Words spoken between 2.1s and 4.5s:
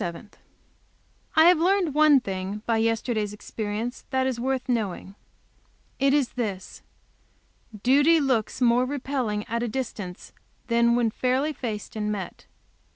thing by yesterday's experience that is